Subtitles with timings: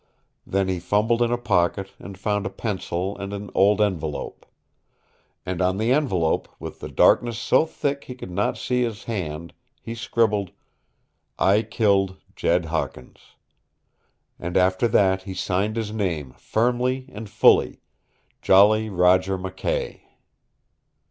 [0.47, 4.47] Then he fumbled in a pocket and found a pencil and an old envelope.
[5.45, 9.53] And on the envelope, with the darkness so thick he could not see his hand,
[9.79, 10.49] he scribbled,
[11.37, 13.19] "I killed Jed Hawkins,"
[14.39, 17.79] and after that he signed his name firmly and fully
[18.41, 20.01] "Jolly Roger McKay."